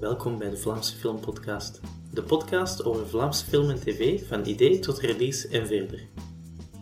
[0.00, 1.80] Welkom bij de Vlaamse Filmpodcast.
[2.12, 6.08] De podcast over Vlaamse film en tv van idee tot release en verder.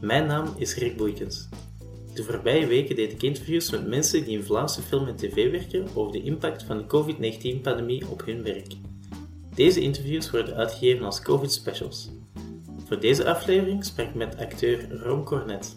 [0.00, 1.48] Mijn naam is Rick Boeikens.
[2.14, 5.86] De voorbije weken deed ik interviews met mensen die in Vlaamse film en tv werken
[5.94, 8.74] over de impact van de COVID-19-pandemie op hun werk.
[9.54, 12.10] Deze interviews worden uitgegeven als COVID-specials.
[12.86, 15.76] Voor deze aflevering sprak ik met acteur Ron Cornet.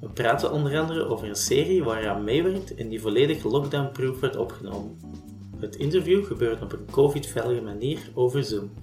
[0.00, 4.20] We praten onder andere over een serie waar hij aan meewerkt en die volledig lockdown-proof
[4.20, 4.98] werd opgenomen.
[5.62, 8.74] Het interview gebeurt op een covid-veilige manier over Zoom.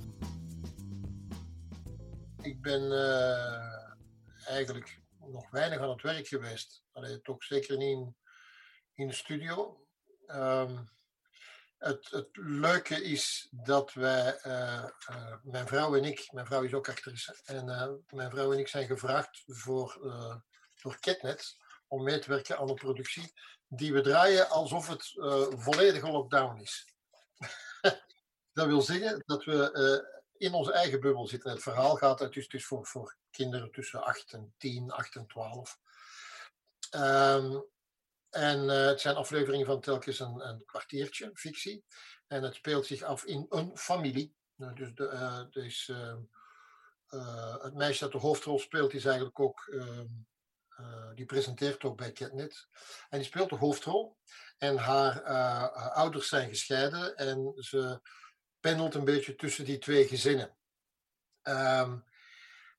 [2.41, 6.83] Ik ben uh, eigenlijk nog weinig aan het werk geweest.
[6.91, 8.15] Allee, toch zeker niet in,
[8.93, 9.85] in de studio.
[10.27, 10.89] Um,
[11.77, 16.73] het, het, leuke is dat wij, uh, uh, mijn vrouw en ik, mijn vrouw is
[16.73, 17.66] ook actrice, en
[18.09, 19.97] mijn vrouw en ik zijn gevraagd voor,
[20.81, 21.57] door Ketnet
[21.88, 23.33] om mee te werken aan een productie
[23.69, 26.94] die we draaien alsof het uh, volledige lockdown is.
[28.53, 31.52] dat wil zeggen dat we uh, in onze eigen bubbel zitten.
[31.52, 35.27] Het verhaal gaat uit, dus, dus voor, voor kinderen tussen 8 en 10, 8 en
[35.27, 35.79] 12.
[36.95, 37.63] Um,
[38.29, 41.83] en uh, het zijn afleveringen van telkens een, een, kwartiertje, fictie.
[42.27, 44.35] En het speelt zich af in een familie.
[44.55, 45.91] Nou, dus de, dus,
[47.59, 50.07] het meisje dat de hoofdrol speelt is eigenlijk ook ehm,
[50.80, 52.67] uh, die presenteert ook bij Ketnet.
[53.09, 54.17] En die speelt de hoofdrol.
[54.58, 58.02] En haar uh, ouders zijn gescheiden en ze
[58.59, 60.57] pendelt een beetje tussen die twee gezinnen.
[61.44, 62.07] Um,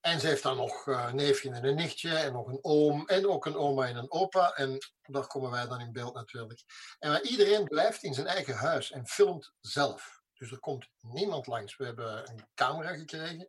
[0.01, 3.07] en ze heeft dan nog uh, een neefje en een nichtje en nog een oom
[3.07, 4.53] en ook een oma en een opa.
[4.53, 6.65] En daar komen wij dan in beeld natuurlijk.
[6.99, 10.23] En iedereen blijft in zijn eigen huis en filmt zelf.
[10.35, 11.77] Dus er komt niemand langs.
[11.77, 13.47] We hebben een camera gekregen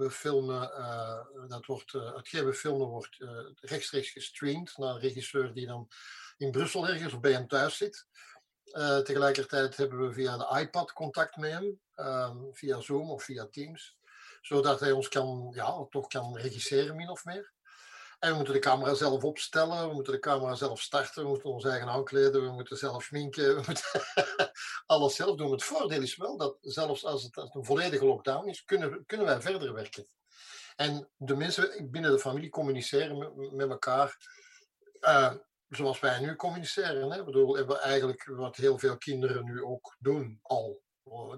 [0.00, 5.00] we filmen, uh, dat wordt, uh, hetgeen we filmen wordt uh, rechtstreeks gestreamd naar een
[5.00, 5.88] regisseur die dan
[6.36, 8.06] in Brussel ergens of bij hem thuis zit.
[9.04, 13.96] tegelijkertijd hebben we via de iPad contact met hem, um, via Zoom of via Teams,
[14.40, 17.52] zodat hij ons kan, ja, toch kan regisseren min of meer.
[18.20, 21.50] En we moeten de camera zelf opstellen, we moeten de camera zelf starten, we moeten
[21.50, 24.02] ons eigen aankleden, we moeten zelf schminken, we moeten
[24.86, 25.50] alles zelf doen.
[25.50, 29.40] Het voordeel is wel dat zelfs als het een volledige lockdown is, kunnen, kunnen wij
[29.40, 30.08] verder werken.
[30.76, 34.16] En de mensen binnen de familie communiceren met, elkaar
[35.00, 35.34] uh,
[35.68, 37.10] zoals wij nu communiceren.
[37.10, 37.24] Hè?
[37.24, 40.82] Bedoel, hebben eigenlijk wat heel veel kinderen nu ook doen al.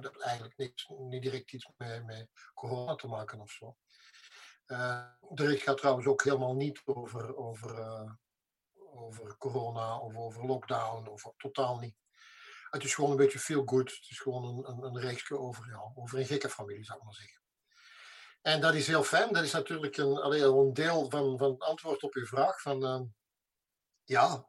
[0.00, 3.76] Dat eigenlijk niks, niet direct iets met, met corona te maken of zo.
[4.72, 8.12] Uh, de gaat trouwens ook helemaal niet over, over, uh,
[8.74, 11.96] over corona of over lockdown, of totaal niet.
[12.70, 13.90] Het is gewoon een beetje feel good.
[13.90, 17.04] Het is gewoon een, een, een reeksje over, ja, over een gekke familie, zou ik
[17.04, 17.40] maar zeggen.
[18.42, 19.32] En dat is heel fijn.
[19.32, 22.60] Dat is natuurlijk een, een deel van, van het antwoord op uw vraag.
[22.60, 23.00] Van, uh,
[24.04, 24.48] ja,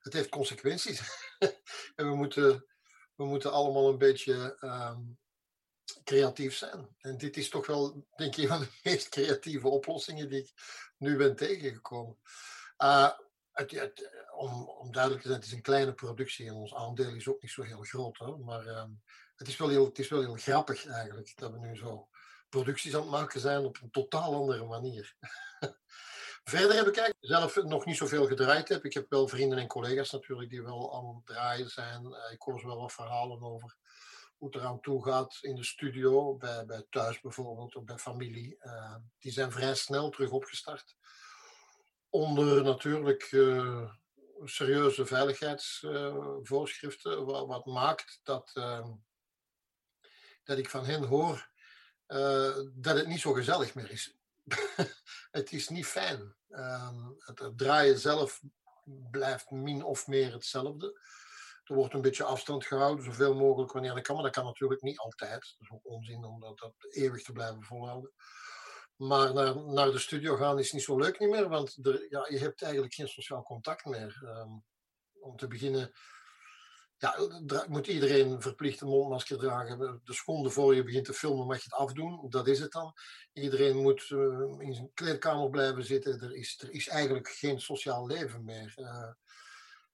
[0.00, 1.00] het heeft consequenties.
[1.96, 2.66] en we moeten,
[3.14, 5.18] we moeten allemaal een beetje um,
[6.04, 6.88] creatief zijn.
[6.98, 10.52] En dit is toch wel, denk ik, een van de meest creatieve oplossingen die ik
[10.98, 12.18] nu ben tegengekomen.
[12.78, 13.10] Uh,
[13.52, 17.42] het, om, duidelijk te zijn, het is een kleine productie en ons aandeel is ook
[17.42, 18.18] niet zo heel groot.
[18.18, 18.36] Hè?
[18.36, 18.84] Maar uh,
[19.36, 22.08] het, is wel heel, het is wel heel grappig eigenlijk dat we nu zo
[22.48, 25.16] producties aan het maken zijn op een totaal andere manier.
[26.44, 28.68] Verder heb ik eigenlijk zelf nog niet zoveel gedraaid.
[28.68, 28.84] Heb.
[28.84, 32.04] Ik heb wel vrienden en collega's natuurlijk die wel aan het draaien zijn.
[32.04, 33.76] Uh, ik hoor ze wel wat verhalen over
[34.42, 38.56] hoe het eraan toe gaat in de studio, bij, bij thuis bijvoorbeeld, of bij familie.
[38.60, 40.96] Uh, die zijn vrij snel terug opgestart.
[42.08, 43.92] Onder natuurlijk uh,
[44.44, 48.52] serieuze veiligheidsvoorschriften, uh, wat, wat, maakt dat,
[50.44, 51.50] dat ik van hen hoor
[52.12, 54.16] eh, dat het niet zo gezellig meer is.
[55.38, 56.34] het is niet fijn.
[56.48, 58.42] Ehm, het draaien zelf
[59.10, 61.00] blijft min of meer hetzelfde.
[61.62, 64.14] Er wordt een beetje afstand gehouden, zoveel mogelijk wanneer dat kan.
[64.14, 65.30] Maar dat kan natuurlijk niet altijd.
[65.30, 68.12] Dat is ook onzin om dat, eeuwig te blijven volhouden.
[68.96, 72.38] Maar naar, de studio gaan is niet zo leuk niet meer, want er, ja, je
[72.38, 74.22] hebt eigenlijk geen sociaal contact meer.
[74.24, 74.64] Um,
[75.20, 75.92] om te beginnen,
[76.96, 77.16] ja,
[77.68, 80.00] moet iedereen verplicht een mondmasker dragen.
[80.04, 82.92] De seconde voor je begint te filmen mag je het afdoen, dat is het dan.
[83.32, 86.20] Iedereen moet uh, in zijn kleedkamer blijven zitten.
[86.20, 88.74] Er is, er is eigenlijk geen sociaal leven meer.
[88.76, 89.10] Uh,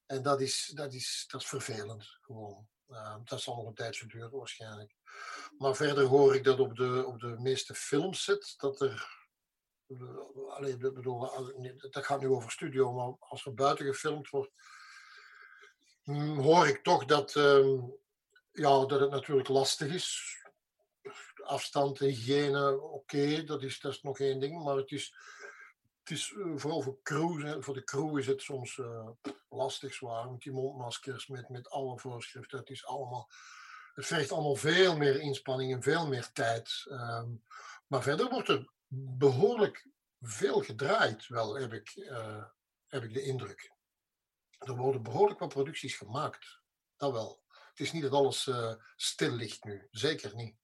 [0.09, 2.69] en dat is, dat is, dat vervelend, gewoon.
[2.89, 4.95] Uh, dat zal nog een tijdje duren waarschijnlijk.
[5.59, 9.17] Maar verder hoor ik dat op de, op de meeste films zit, dat er...
[10.49, 11.21] Allee, bedoel,
[11.91, 14.53] dat gaat nu over studio, maar als er buiten gefilmd wordt,
[16.03, 17.83] hm, hoor ik toch dat, uh,
[18.53, 20.37] ja, dat het natuurlijk lastig is.
[21.43, 25.15] Afstand, hygiëne, oké, dat, is, dat is nog één ding, maar het is
[26.09, 26.99] het is uh, vooral voor,
[27.63, 29.09] voor de crew is het soms uh,
[29.49, 32.59] lastig zwaar met die mondmaskers, met, met alle voorschriften.
[32.59, 33.31] Het is allemaal,
[33.95, 36.87] het vergt allemaal veel meer inspanning en veel meer tijd.
[36.89, 37.31] Ehm,
[37.87, 38.73] maar verder wordt er
[39.19, 39.89] behoorlijk
[40.21, 42.45] veel gedraaid, wel heb ik, uh,
[42.87, 43.73] heb ik de indruk.
[44.59, 46.61] Er worden behoorlijk wat producties gemaakt.
[46.97, 47.43] Dat wel.
[47.51, 48.51] Het is niet dat alles
[48.97, 49.89] stil ligt nu.
[49.91, 50.57] Zeker niet.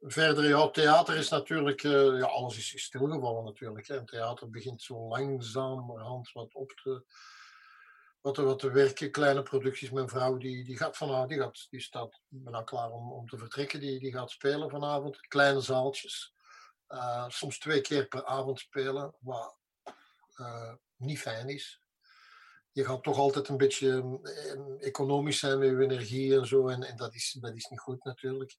[0.00, 1.82] Verder, ja, theater is natuurlijk...
[1.82, 3.86] Uh, ja, alles is, stilgevallen natuurlijk.
[3.86, 4.04] Hè.
[4.04, 7.04] theater begint zo langzamerhand wat op te...
[8.20, 9.10] Wat te, wat te werken.
[9.10, 9.90] Kleine producties.
[9.90, 11.28] Mijn vrouw die, die gaat vanavond...
[11.28, 13.80] Die, gaat, die staat bijna klaar om, om te vertrekken.
[13.80, 15.20] Die, die gaat spelen vanavond.
[15.20, 16.34] Kleine zaaltjes.
[16.88, 19.14] Uh, soms twee keer per avond spelen.
[19.20, 19.58] Wat
[20.96, 21.80] niet fijn is
[22.72, 24.20] je gaat toch altijd een beetje
[24.80, 26.68] economisch zijn met je energie en zo.
[26.68, 28.56] En, en dat, is, dat is niet goed natuurlijk.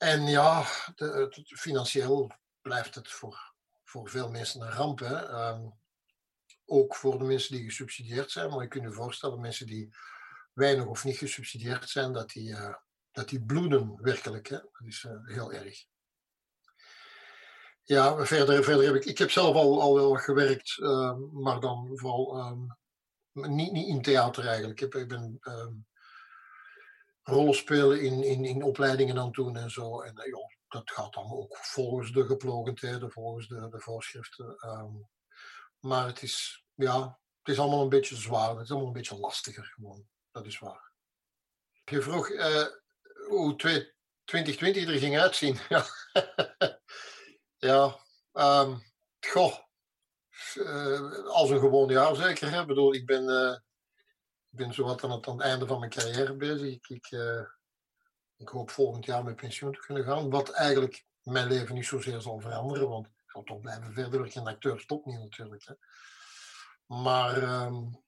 [0.00, 0.64] En ja,
[1.44, 2.30] financieel
[2.62, 3.52] blijft het voor,
[3.84, 4.98] voor veel mensen een ramp.
[4.98, 5.26] Hè?
[5.26, 5.68] Ehm,
[6.64, 8.50] ook voor de mensen die gesubsidieerd zijn.
[8.50, 9.94] Maar je kunt je voorstellen, mensen die
[10.52, 12.74] weinig of niet gesubsidieerd zijn, dat die, uh,
[13.12, 14.48] dat die bloeden werkelijk.
[14.48, 14.56] Hè?
[14.56, 15.84] Dat is uh, heel erg.
[17.82, 21.90] Ja, verder, verder heb ik, ik heb zelf al, al wel gewerkt, uh, maar dan
[21.94, 22.76] vooral um,
[23.32, 24.80] niet, niet in theater eigenlijk.
[24.80, 25.86] Ik, ben um,
[27.22, 30.00] rollen spelen in, in, in opleidingen aan doen en zo.
[30.00, 30.34] En uh,
[30.68, 34.56] dat gaat dan ook volgens de geplogendheden, volgens de, de voorschriften.
[34.66, 35.08] Um,
[35.78, 38.50] maar het is, ja, het is allemaal een beetje zwaar.
[38.50, 40.06] Het is allemaal een beetje lastiger gewoon.
[40.30, 40.92] Dat is waar.
[41.84, 42.66] Je vroeg uh,
[43.28, 45.58] hoe 2020 er ging uitzien.
[47.70, 47.98] ja,
[48.32, 48.82] um,
[49.20, 49.58] goh
[50.54, 52.60] uh, als een gewoon jaar zeker.
[52.60, 53.28] Ik bedoel, ik ben,
[54.50, 56.72] ik ben zowat aan het, aan het einde van mijn carrière bezig.
[56.72, 57.42] Ik, ik, uh,
[58.36, 60.30] ik hoop volgend jaar met pensioen te kunnen gaan.
[60.30, 62.88] Wat eigenlijk mijn leven niet zozeer zal veranderen.
[62.88, 64.40] Want ik zal toch blijven verder werken.
[64.40, 65.64] Een acteur stopt niet natuurlijk.
[65.66, 65.74] Hè?
[66.86, 68.02] Maar um,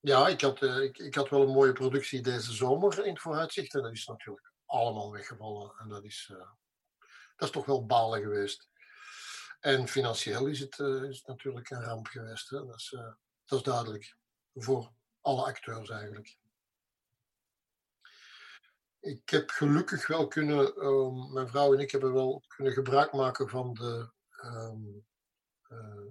[0.00, 3.74] ja, ik had, ik, ik had wel een mooie productie deze zomer in het vooruitzicht.
[3.74, 5.74] En dat is natuurlijk allemaal weggevallen.
[5.78, 6.32] En dat is,
[7.36, 8.68] dat is toch wel balen geweest.
[9.60, 12.50] En financieel is het, is natuurlijk een ramp geweest.
[12.50, 12.64] Hè?
[12.64, 12.88] Dat, is,
[13.44, 14.16] dat is duidelijk.
[14.54, 14.96] Voor
[15.28, 16.36] alle acteurs eigenlijk.
[19.00, 23.48] Ik heb gelukkig wel kunnen, um, mijn vrouw en ik hebben wel kunnen gebruik maken
[23.48, 24.10] van de
[24.44, 25.06] um,
[25.68, 26.06] uh,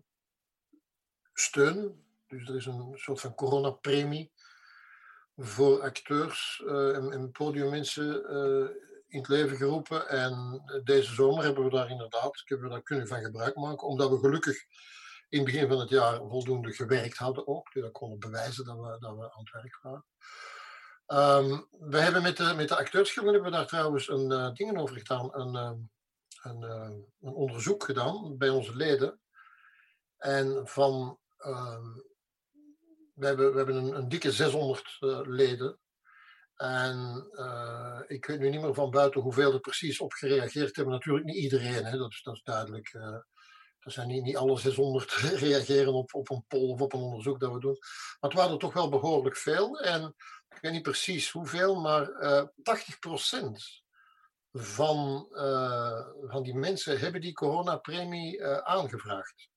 [1.33, 2.05] steun.
[2.27, 4.31] Dus er is een soort van coronapremie
[5.37, 8.29] voor acteurs en, en podiummensen
[9.07, 10.09] in het leven geroepen.
[10.09, 14.19] En deze zomer hebben we daar inderdaad we daar kunnen van gebruik maken, omdat we
[14.19, 14.65] gelukkig
[15.29, 17.73] in het begin van het jaar voldoende gewerkt hadden ook.
[17.73, 20.05] Dus dat konden bewijzen dat we, dat we aan het werk waren.
[21.07, 24.77] Um, we hebben met de, met de acteursgilden hebben we daar trouwens een uh, dingen
[24.77, 25.71] over gedaan, een, uh,
[26.41, 29.19] een, uh, een, onderzoek gedaan bij onze leden.
[30.17, 31.19] En van,
[33.13, 34.97] we hebben, we hebben een, dikke 600
[35.27, 35.79] leden
[36.55, 40.93] en uh, ik weet nu niet meer van buiten hoeveel er precies op gereageerd hebben.
[40.93, 41.97] Natuurlijk niet iedereen, hè?
[41.97, 42.93] Dat, is, dat is duidelijk.
[43.79, 45.11] Uh, er zijn niet, niet alle 600
[45.45, 47.77] reageren op, op een poll of op een onderzoek dat we doen.
[48.19, 49.79] Maar het waren er toch wel behoorlijk veel.
[49.79, 50.15] En
[50.49, 53.85] ik weet niet precies hoeveel, maar uh, eh, 80%
[54.51, 55.27] van,
[56.27, 59.49] van die mensen hebben die coronapremie aangevraagd.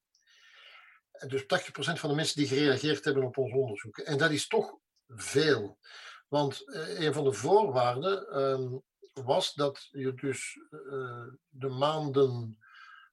[1.26, 3.99] Dus 80% van de mensen die gereageerd hebben op ons onderzoek.
[3.99, 5.78] En dat is toch veel.
[6.30, 12.59] Want uh, een van de voorwaarden um, was dat je dus uh, de maanden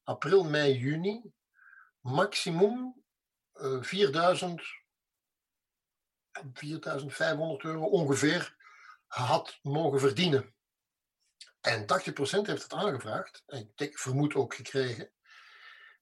[0.07, 1.21] april, mei, juni
[1.99, 3.03] maximum
[3.61, 4.61] uh, 4000,
[6.53, 8.55] 4500 euro ongeveer
[9.07, 10.55] had mogen verdienen.
[11.61, 11.85] En 80%
[12.19, 15.11] heeft het aangevraagd, en ik vermoed ook gekregen.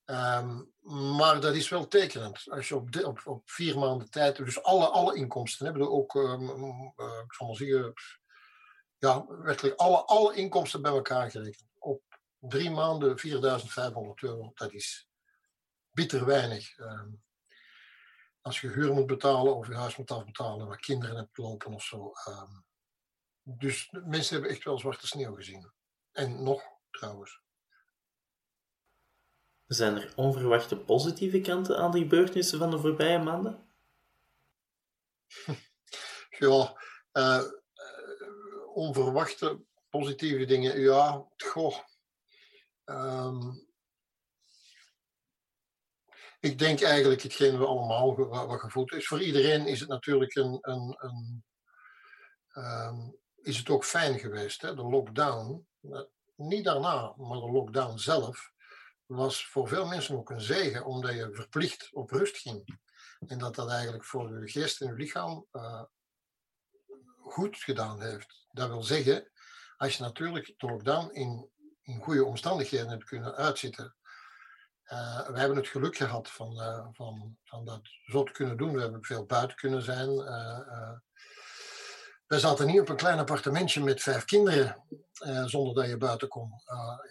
[0.05, 0.73] Um,
[1.17, 2.43] maar dat is wel tekenend.
[2.49, 6.49] Als je op, op, vier maanden tijd, dus alle, alle inkomsten, hebben ook, um,
[7.25, 7.93] ik zal maar zeggen,
[8.97, 11.74] ja, werkelijk alle, alle inkomsten bij elkaar gerekend.
[12.49, 15.09] Drie maanden 4500 euro, dat is
[15.91, 16.77] bitter weinig.
[16.77, 17.23] Um,
[18.41, 21.83] als je huur moet betalen of je huis moet afbetalen, waar kinderen hebt lopen of
[21.83, 22.11] zo.
[23.43, 25.71] dus mensen hebben echt wel zwarte sneeuw gezien.
[26.11, 27.41] En nog trouwens.
[29.67, 33.69] Zijn er onverwachte positieve kanten aan de gebeurtenissen van de voorbije maanden?
[36.39, 36.77] Ja,
[37.13, 37.43] uh,
[38.73, 40.79] onverwachte positieve dingen.
[40.79, 41.77] Ja, goh.
[42.85, 43.67] Um,
[46.39, 48.15] ik denk eigenlijk hetgeen we allemaal
[48.47, 49.07] wat gevoeld is.
[49.07, 51.43] Voor iedereen is het natuurlijk een, een, een
[52.53, 54.61] um, is het ook fijn geweest.
[54.61, 54.75] Hè?
[54.75, 55.67] De lockdown,
[56.35, 58.53] niet daarna, maar de lockdown zelf
[59.05, 62.79] was voor veel mensen ook een zegen, omdat je verplicht op rust ging.
[63.27, 65.83] En dat dat eigenlijk voor je geest en je lichaam uh,
[67.19, 68.47] goed gedaan heeft.
[68.51, 69.31] Dat wil zeggen,
[69.77, 71.49] als je natuurlijk de lockdown in,
[71.85, 73.95] in goede omstandigheden hebt kunnen uitzitten.
[74.91, 78.73] Uh, we hebben het geluk gehad van, uh, van, van dat zo te kunnen doen.
[78.73, 80.09] We hebben veel buiten kunnen zijn.
[80.09, 80.91] Uh,
[82.27, 84.83] we zaten niet op een klein appartementje met vijf kinderen
[85.45, 86.51] zonder dat je buiten kon.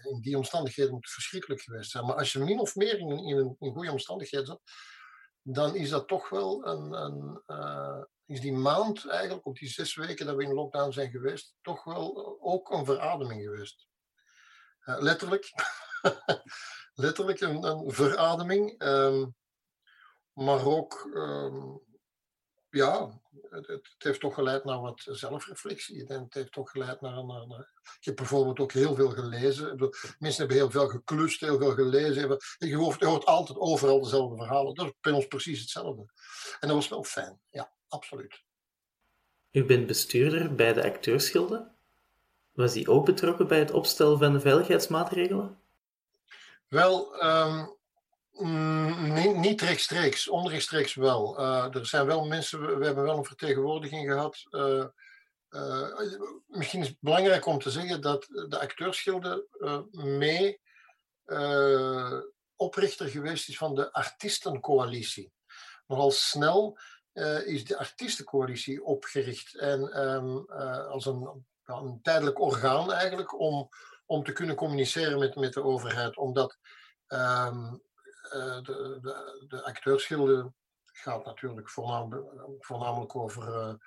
[0.02, 2.04] in die omstandigheden moet het verschrikkelijk geweest zijn.
[2.04, 3.18] Maar als je min of meer in,
[3.58, 4.60] in, goede omstandigheden zat,
[5.42, 7.42] dan is dat toch wel een, een
[8.26, 11.84] is die maand eigenlijk, op die zes weken dat we in lockdown zijn geweest, toch
[11.84, 13.86] wel ook een verademing geweest.
[14.86, 15.52] Uh, letterlijk.
[17.04, 18.82] letterlijk een, een verademing.
[18.82, 19.34] Um,
[20.32, 21.80] maar ook, um,
[22.70, 26.06] ja, het, heeft toch geleid naar wat zelfreflectie.
[26.06, 27.72] En het heeft toch geleid naar, naar.
[27.98, 29.78] Ik heb bijvoorbeeld ook heel veel gelezen.
[30.18, 32.38] Mensen hebben heel veel geklust, heel veel gelezen.
[32.58, 34.74] Je hoort, je hoort altijd overal dezelfde verhalen.
[34.74, 36.12] Dat is bij ons precies hetzelfde.
[36.60, 38.42] En dat was wel fijn, ja absoluut.
[39.50, 41.73] U bent bestuurder bij de acteursgilde.
[42.54, 45.58] Was hij ook betrokken bij het opstellen van de veiligheidsmaatregelen?
[46.68, 47.76] Wel, um,
[49.12, 51.40] niet, niet, rechtstreeks, onrechtstreeks wel.
[51.40, 54.46] Uh, er zijn wel mensen, we, hebben wel een vertegenwoordiging gehad.
[54.50, 54.84] Uh,
[55.50, 56.00] uh,
[56.46, 59.46] misschien is het belangrijk om te zeggen dat de acteursgilde
[59.92, 60.60] mee
[62.56, 65.32] oprichter geweest is van de artiestencoalitie.
[65.86, 66.78] Nogal snel
[67.44, 69.54] is de artiestencoalitie opgericht.
[69.54, 73.68] En uh, als een, een, tijdelijk orgaan eigenlijk om,
[74.06, 76.16] om te kunnen communiceren met, met de overheid.
[76.16, 76.58] Omdat
[77.08, 77.82] um,
[78.34, 80.52] uh, de, de, de acteursgilde
[80.84, 82.26] gaat natuurlijk voornamelijk,
[82.58, 83.78] voornamelijk over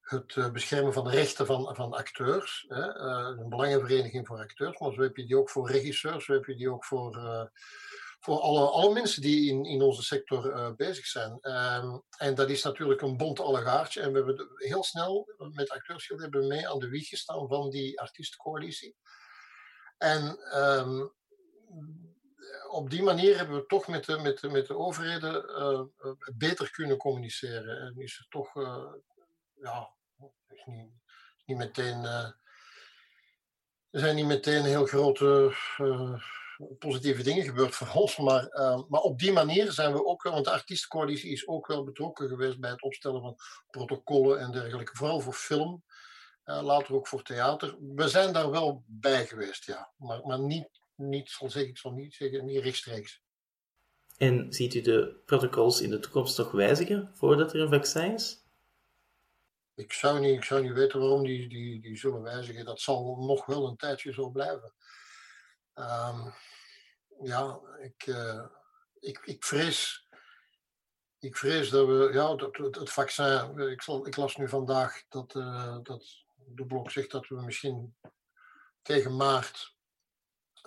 [0.00, 2.64] het beschermen van de rechten van, van acteurs.
[2.68, 2.94] Hè?
[2.94, 6.56] een belangenvereniging voor acteurs, maar zo heb je die ook voor regisseurs, zo heb je
[6.56, 7.50] die ook voor
[8.20, 11.38] voor alle, alle mensen die in, in onze sector uh, bezig zijn.
[11.42, 14.00] Um, en dat is natuurlijk een bont allegaartje.
[14.00, 18.00] En we hebben heel snel met Acteursgilde hebben mee aan de wieg gestaan van die
[18.00, 18.96] artiestencoalitie.
[19.98, 21.12] En um,
[22.68, 26.70] op die manier hebben we toch met de, met de, met de overheden uh, beter
[26.70, 27.80] kunnen communiceren.
[27.80, 28.92] En is er toch, uh,
[29.54, 29.90] ja,
[30.64, 30.90] niet,
[31.44, 32.04] niet meteen.
[32.04, 32.34] er
[33.90, 35.54] zijn niet meteen heel grote
[36.78, 38.16] positieve dingen gebeurd voor ons.
[38.16, 41.84] Maar, uh, maar op die manier zijn we ook, want de artiestencoalitie is ook wel
[41.84, 43.36] betrokken geweest bij het opstellen van
[43.70, 44.96] protocollen en dergelijke.
[44.96, 45.84] Vooral voor film,
[46.44, 47.76] uh, later ook voor theater.
[47.94, 49.92] We zijn daar wel bij geweest, ja.
[49.96, 53.22] Maar, maar niet, niet, zal zeggen, ik zal niet zeggen, niet rechtstreeks.
[54.16, 58.46] En ziet u de protocols in de toekomst nog wijzigen voordat er een vaccin is?
[59.74, 62.64] Ik zou niet, ik zou niet weten waarom die, die, die zullen wijzigen.
[62.64, 64.74] Dat zal nog wel een tijdje zo blijven.
[65.74, 66.34] Um,
[67.22, 68.46] ja, ik, uh,
[69.00, 70.06] ik, ik vrees.
[71.18, 73.58] Ik vrees dat we, ja, dat, het, vaccin.
[73.58, 77.96] Ik, ik las nu vandaag dat, uh, dat de blok zegt dat we misschien
[78.82, 79.76] tegen maart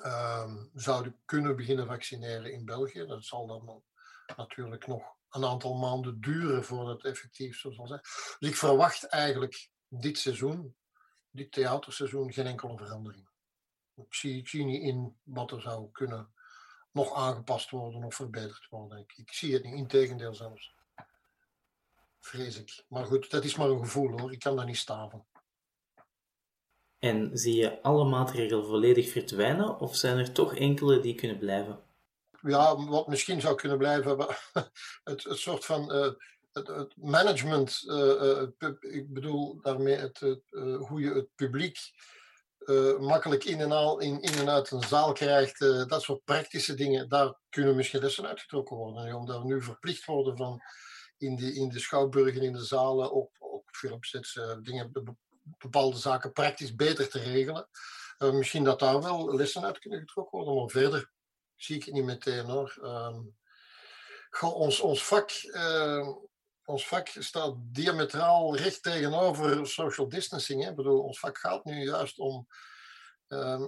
[0.05, 3.05] um, zouden kunnen beginnen vaccineren in België.
[3.05, 3.83] Dat zal dan
[4.35, 8.01] natuurlijk nog een aantal maanden duren voordat het effectief zo zal zijn.
[8.39, 10.75] Dus ik verwacht eigenlijk dit seizoen,
[11.29, 13.29] dit theaterseizoen, geen enkele verandering.
[13.95, 16.33] Ik zie, ik zie niet in wat er zou kunnen
[16.91, 18.99] nog aangepast worden of verbeterd worden.
[18.99, 20.73] Ik, ik zie het niet, in tegendeel zelfs.
[22.19, 22.83] Vrees ik.
[22.87, 24.31] Maar goed, dat is maar een gevoel hoor.
[24.31, 25.25] Ik kan daar niet staven.
[26.99, 31.83] En zie je alle maatregelen volledig verdwijnen of zijn er toch enkele die kunnen blijven?
[32.41, 34.17] Ja, wat misschien zou kunnen blijven,
[35.03, 36.11] het, het soort van uh,
[36.51, 40.19] het, het, management, uh, uh, ik bedoel daarmee het,
[40.77, 41.77] hoe je het publiek
[42.65, 46.23] uh, makkelijk in en, al, in, in en uit een zaal krijgt, uh, dat soort
[46.23, 49.13] praktische dingen, daar kunnen misschien lessen uitgetrokken worden.
[49.13, 50.61] omdat we nu verplicht worden van
[51.17, 55.17] in de, in de schouwburgen, in de zalen, op, op filmsets, uh, dingen,
[55.57, 57.67] bepaalde zaken praktisch beter te regelen.
[58.17, 61.11] misschien dat daar wel lessen uit kunnen getrokken worden, maar verder
[61.55, 62.77] zie ik het niet meteen hoor.
[62.83, 63.35] Um,
[64.41, 65.31] ons, ons vak
[66.65, 70.63] ons vak staat diametraal recht tegenover social distancing.
[70.63, 70.69] Hè?
[70.69, 72.47] Ik bedoel, ons vak gaat nu juist om.
[73.27, 73.57] Uh,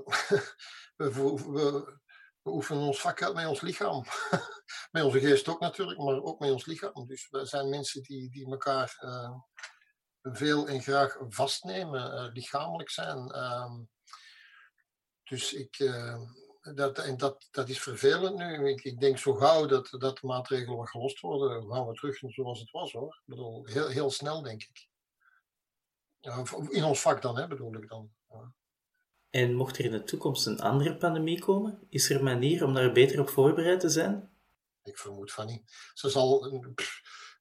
[0.98, 1.96] we, we,
[2.42, 4.04] we, oefenen ons vak uit met ons lichaam.
[4.92, 7.08] met onze geest ook natuurlijk, maar ook met ons lichaam.
[7.08, 9.34] Dus we zijn mensen die, die elkaar uh,
[10.22, 13.32] veel en graag vastnemen, uh, lichamelijk zijn.
[13.32, 13.82] Ehm,
[15.24, 16.22] dus ik eh,
[16.76, 18.70] dat, en dat, dat is vervelend nu.
[18.70, 22.60] Ik, ik denk zo gauw dat, dat de maatregelen gelost worden, gaan we terug zoals
[22.60, 23.16] het was hoor.
[23.16, 24.88] Ik bedoel, heel, heel snel denk ik.
[26.70, 28.12] In ons vak dan, hè, bedoel ik dan.
[28.30, 28.54] Ja.
[29.30, 32.74] En mocht er in de toekomst een andere pandemie komen, is er een manier om
[32.74, 34.32] daar beter op voorbereid te zijn?
[34.84, 35.92] Ik vermoed van niet.
[35.94, 36.46] Ze zal.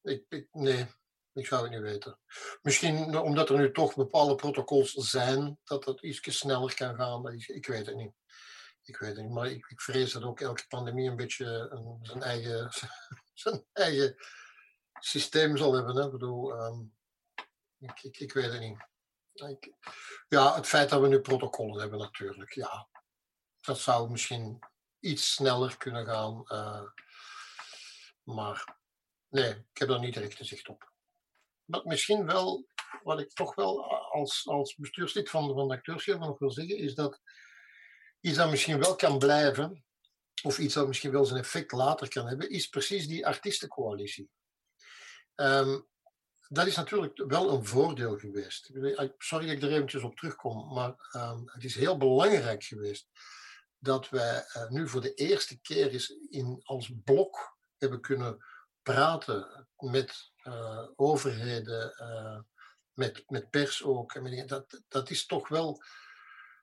[0.03, 0.87] ik, ik, nee.
[1.35, 2.19] Ik zou het niet weten.
[2.63, 7.33] Misschien omdat er nu toch bepaalde protocols zijn, dat dat iets sneller kan gaan.
[7.33, 8.13] Ik, ik weet het niet.
[8.85, 12.23] Ik weet niet, maar ik, ik vrees dat ook elke pandemie een beetje een, zijn,
[12.23, 12.73] eigen,
[13.35, 14.17] zijn eigen
[15.01, 15.97] systeem zal hebben.
[15.97, 16.05] Hè?
[16.05, 16.81] Ik bedoel, ehm,
[17.79, 18.91] ik, ik, weet het niet.
[20.29, 22.89] Ja, het feit dat we nu protocollen hebben natuurlijk, ja.
[23.61, 24.59] Dat zou misschien
[25.01, 26.45] iets sneller kunnen gaan.
[26.47, 26.83] Uh,
[28.23, 28.79] maar
[29.29, 30.93] nee, ik heb daar niet direct een zicht op.
[31.65, 32.67] Wat misschien wel,
[33.03, 36.95] wat ik toch wel als, als bestuurslid van, van de acteursschap nog wil zeggen, is
[36.95, 37.21] dat
[38.23, 39.85] iets dat misschien wel kan blijven,
[40.43, 44.31] of iets dat misschien wel zijn effect later kan hebben, is precies die artiestencoalitie.
[45.35, 45.89] Um,
[46.49, 48.71] dat is natuurlijk wel een voordeel geweest.
[49.19, 53.09] Sorry dat ik er eventjes op terugkom, maar um, het is heel belangrijk geweest
[53.79, 58.45] dat wij uh, nu voor de eerste keer eens in, als blok hebben kunnen
[58.83, 62.39] praten met uh, overheden, uh,
[62.93, 64.49] met, met pers ook.
[64.49, 65.83] Dat, dat is toch wel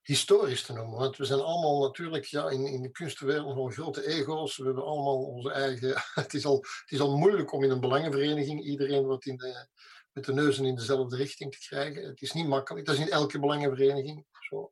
[0.09, 0.99] historisch te noemen.
[0.99, 4.57] Want we zijn allemaal natuurlijk ja, in, in de kunstenwereld al grote ego's.
[4.57, 6.03] We hebben allemaal onze eigen.
[6.21, 9.67] Het is, al, het is al moeilijk om in een belangenvereniging iedereen wat in de,
[10.11, 12.03] met de neuzen in dezelfde richting te krijgen.
[12.03, 12.85] Het is niet makkelijk.
[12.85, 14.71] Dat is in elke belangenvereniging zo.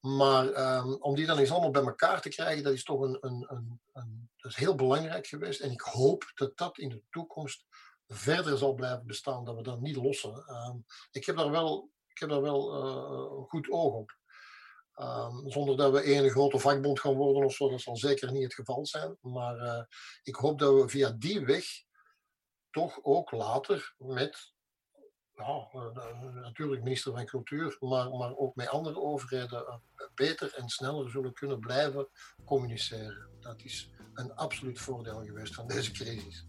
[0.00, 3.18] Maar um, om die dan eens allemaal bij elkaar te krijgen, dat is toch een,
[3.20, 5.60] een, een, een, dat is heel belangrijk geweest.
[5.60, 7.64] En ik hoop dat dat in de toekomst
[8.08, 10.44] verder zal blijven bestaan, dat we dat niet lossen.
[10.48, 14.22] Um, ik heb daar wel, ik heb daar wel een goed oog op.
[15.00, 18.42] Um, zonder dat we één grote vakbond gaan worden of zo, dat zal zeker niet
[18.42, 19.16] het geval zijn.
[19.20, 19.82] Maar uh,
[20.22, 21.64] ik hoop dat we via die weg
[22.70, 24.52] toch ook later met
[25.34, 25.74] uh,
[26.34, 29.82] natuurlijk minister van Cultuur, maar, maar ook met andere overheden
[30.14, 32.08] beter en sneller zullen kunnen blijven
[32.44, 33.28] communiceren.
[33.40, 36.46] Dat is een absoluut voordeel geweest van deze crisis.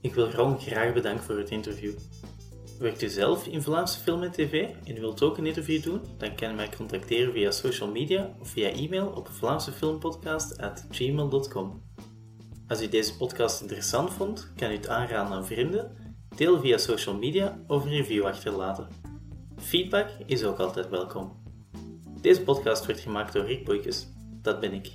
[0.00, 1.98] Ik wil Ron graag bedanken voor het interview.
[2.78, 6.00] Werkt u zelf in Vlaamse film en tv en wilt ook een interview doen?
[6.18, 11.82] Dan kan u mij contacteren via social media of via e-mail op vlaamsefilmpodcast.gmail.com.
[12.68, 15.96] Als u deze podcast interessant vond, kan u het aanraden aan vrienden,
[16.36, 18.88] deel via social media of een review achterlaten.
[19.56, 21.42] Feedback is ook altijd welkom.
[22.20, 24.08] Deze podcast werd gemaakt door Rick Boeikes,
[24.42, 24.94] dat ben ik.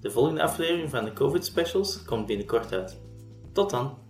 [0.00, 3.00] De volgende aflevering van de COVID Specials komt binnenkort uit.
[3.52, 4.05] Tot dan!